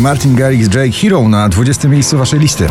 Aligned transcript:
Martin 0.00 0.34
Garrix, 0.34 0.68
Drake 0.68 0.92
Hero 0.92 1.28
na 1.28 1.48
20 1.48 1.88
miejscu 1.88 2.18
waszej 2.18 2.40
listy. 2.40 2.66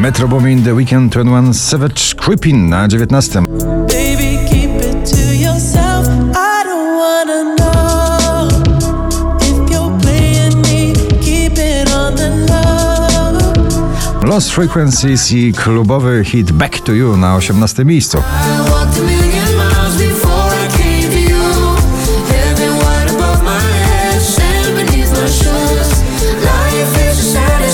Metro 0.00 0.28
Boomin 0.28 0.64
The 0.64 0.74
Weekend 0.74 1.12
21 1.12 1.54
Savage 1.54 2.14
Creeping 2.16 2.70
na 2.70 2.88
19. 2.88 3.69
Lost 14.30 14.50
Frequencies 14.50 15.32
i 15.32 15.52
klubowy 15.52 16.24
hit 16.24 16.52
Back 16.52 16.80
to 16.80 16.92
You 16.92 17.16
na 17.16 17.36
18 17.36 17.84
miejscu. 17.84 18.22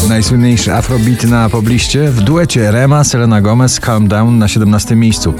Najsłynniejszy 0.08 0.74
afrobeat 0.74 1.24
na 1.24 1.48
pobliście 1.48 2.10
w 2.10 2.20
duecie 2.20 2.70
Rema, 2.70 3.04
Selena 3.04 3.40
Gomez, 3.40 3.80
Calm 3.80 4.08
Down 4.08 4.38
na 4.38 4.48
17 4.48 4.96
miejscu. 4.96 5.34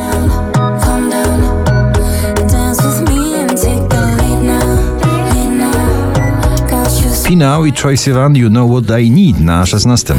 Pinał 7.24 7.64
i 7.64 7.72
Troye 7.72 7.96
Sivan 7.96 8.36
You 8.36 8.48
Know 8.48 8.70
What 8.70 9.00
I 9.00 9.10
Need 9.10 9.40
na 9.40 9.66
16. 9.66 10.14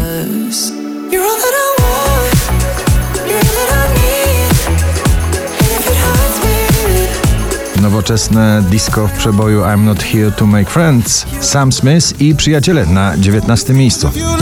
Nowoczesne 8.08 8.63
disco 8.69 9.08
w 9.08 9.11
przeboju 9.11 9.61
I'm 9.61 9.83
Not 9.83 10.03
Here 10.03 10.31
to 10.31 10.45
Make 10.45 10.69
Friends, 10.69 11.25
Sam 11.41 11.72
Smith 11.72 12.22
i 12.22 12.36
Przyjaciele 12.36 12.86
na 12.86 13.17
19 13.17 13.73
miejscu. 13.73 14.11
No, 14.16 14.38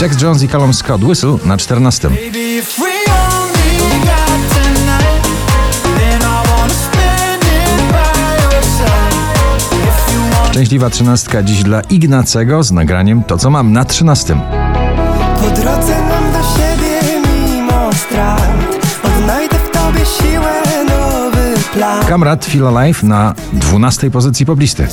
Jack 0.00 0.22
Jones 0.22 0.42
i 0.42 0.48
Callum 0.48 0.74
Scott 0.74 1.04
Whistle 1.04 1.38
na 1.44 1.56
14. 1.56 2.10
Szczęśliwa 10.62 10.90
trzynastka 10.90 11.42
dziś 11.42 11.62
dla 11.62 11.80
Ignacego 11.80 12.62
z 12.62 12.72
nagraniem 12.72 13.22
To 13.22 13.38
co 13.38 13.50
mam 13.50 13.72
na 13.72 13.84
13. 13.84 14.36
Po 15.40 15.50
drodze 15.50 15.96
mam 16.08 16.32
do 16.32 16.38
siebie 16.38 17.00
mimo 17.26 17.92
strat 17.92 18.80
Odnajdę 19.04 19.56
w 19.58 19.70
tobie 19.70 20.00
siłę, 20.06 20.62
nowy 20.84 21.54
plan 21.72 22.06
Kamrat 22.06 22.44
Feel 22.44 22.76
Alive 22.76 23.02
na 23.02 23.34
12 23.52 24.10
pozycji 24.10 24.46
poblisty. 24.46 24.86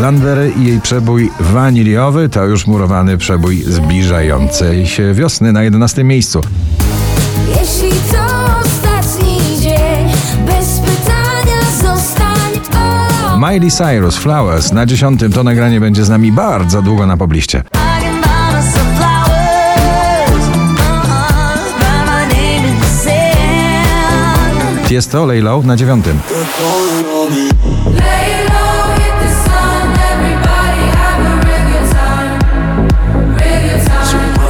Landwery 0.00 0.52
i 0.56 0.64
jej 0.64 0.80
przebój 0.80 1.30
waniliowy 1.40 2.28
to 2.28 2.44
już 2.44 2.66
murowany 2.66 3.18
przebój 3.18 3.62
zbliżającej 3.62 4.86
się 4.86 5.14
wiosny 5.14 5.52
na 5.52 5.62
11 5.62 6.04
miejscu. 6.04 6.42
Jeśli 7.60 7.97
Miley 13.38 13.70
Cyrus 13.70 14.16
Flowers 14.16 14.72
na 14.72 14.86
10 14.86 15.20
to 15.34 15.44
nagranie 15.44 15.80
będzie 15.80 16.04
z 16.04 16.08
nami 16.08 16.32
bardzo 16.32 16.82
długo 16.82 17.06
na 17.06 17.16
pobliście. 17.16 17.58
I 17.58 17.62
can 18.02 18.20
buy 18.20 18.52
myself 18.56 18.86
flowers. 18.96 20.48
Uh-uh, 20.48 21.78
write 21.78 22.04
my 22.06 22.26
name 22.34 22.68
in 22.68 22.80
the 22.80 22.86
sand. 22.86 24.88
Tiesto 24.88 25.26
Lay 25.26 25.40
Low 25.42 25.64
na 25.66 25.76
9. 25.76 26.06
Lay 26.06 26.12
low, 26.12 26.20
hit 28.96 29.12
the 29.20 29.28
sun. 29.44 29.92
Everybody 30.12 30.80
have 30.96 31.26
a 31.26 31.28
real 31.46 31.64
good 31.70 31.88
time. 31.92 32.38
Real 33.38 33.60
good 33.62 33.84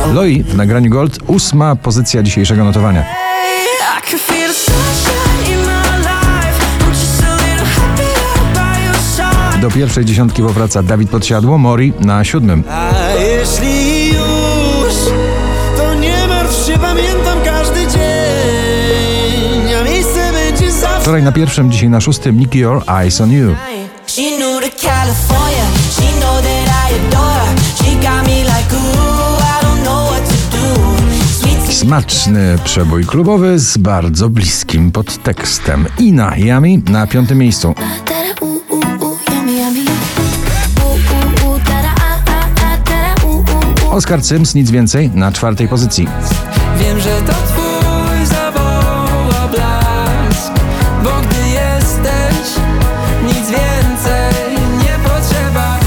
time. 0.02 0.14
Loi 0.14 0.42
w 0.42 0.56
nagraniu 0.56 0.90
Gold 0.90 1.18
ósma 1.26 1.76
pozycja 1.76 2.22
dzisiejszego 2.22 2.64
notowania. 2.64 3.04
Do 9.68 9.74
pierwszej 9.74 10.04
dziesiątki 10.04 10.42
powraca 10.42 10.82
Dawid 10.82 11.10
Podsiadło, 11.10 11.58
Mori 11.58 11.92
na 12.00 12.24
siódmym. 12.24 12.64
A 12.70 12.90
jeśli 13.14 14.08
już, 14.08 14.94
to 15.76 15.94
nie 15.94 16.26
martw 16.28 16.66
się, 16.66 16.78
pamiętam 16.78 17.38
każdy 17.44 17.80
dzień 17.86 19.74
A 19.80 19.84
miejsce 19.84 20.32
będzie 20.32 20.72
zawsze 20.72 21.00
Wczoraj 21.00 21.22
na 21.22 21.32
pierwszym, 21.32 21.72
dzisiaj 21.72 21.88
na 21.88 22.00
szóstym 22.00 22.38
Nicky 22.38 22.58
Your 22.58 22.82
Eyes 22.86 23.20
on 23.20 23.32
You. 23.32 23.56
Smaczny 31.70 32.58
przebój 32.64 33.04
klubowy 33.04 33.58
z 33.58 33.78
bardzo 33.78 34.28
bliskim 34.28 34.92
podtekstem. 34.92 35.86
Ina 35.98 36.36
Yami 36.36 36.82
na 36.90 37.06
piątym 37.06 37.38
miejscu. 37.38 37.74
Oskar 43.98 44.24
Sims, 44.24 44.54
nic 44.54 44.70
więcej, 44.70 45.10
na 45.14 45.32
czwartej 45.32 45.68
pozycji. 45.68 46.08
Wiem, 46.80 47.00
że 47.00 47.20
to 47.22 47.32
twój 47.32 48.26
zawoła 48.26 49.48
blask, 49.50 50.52
bo 51.04 51.10
gdy 51.20 51.48
jesteś, 51.48 52.62
nic 53.26 53.50
więcej 53.50 54.56
nie 54.78 55.08
potrzeba. 55.08 55.78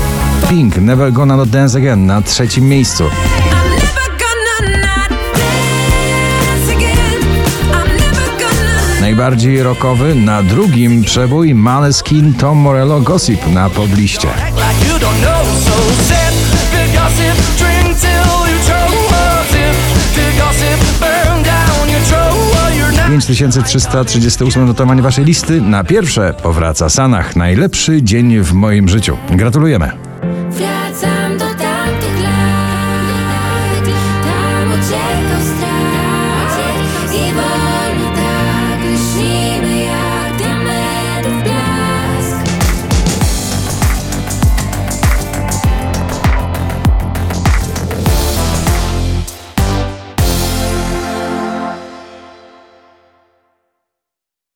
Pink, 0.50 0.78
Never 0.78 1.14
Gonna 1.14 1.38
Not 1.38 1.50
Dance 1.50 1.78
Again 1.78 2.06
na 2.06 2.22
trzecim 2.22 2.70
miejscu. 2.70 3.04
Najbardziej 9.02 9.64
rockowy 9.64 10.16
na 10.16 10.44
drugim 10.44 11.04
przebój 11.04 11.56
Maneskin 11.56 12.34
Tom 12.34 12.58
Morello 12.58 13.02
Gossip 13.02 13.48
na 13.48 13.70
pobliście. 13.70 14.28
Like 18.04 18.52
you 18.52 18.60
don't 18.68 18.92
know. 18.92 19.44
So 19.44 19.54
sip 19.54 19.76
the 19.78 19.78
gossip, 19.78 19.78
drink 19.78 19.78
till 19.78 19.80
you 19.80 19.80
choke. 19.80 19.80
Sip 19.80 20.16
the 20.16 20.28
gossip, 20.40 20.80
burn 21.00 21.44
down 21.44 21.90
your 21.90 22.04
throat. 22.10 22.74
You're 22.78 22.92
not 22.92 23.24
5338 23.24 24.66
notowanie 24.66 25.02
waszej 25.02 25.26
listy. 25.26 25.62
Na 25.62 25.84
pierwsze 25.84 26.34
powraca 26.44 26.90
Sanach. 26.90 27.36
Najlepszy 27.36 28.04
dzień 28.04 28.40
w 28.40 28.54
moim 28.54 28.90
życiu. 28.90 29.18
Gratulujemy. 29.30 29.92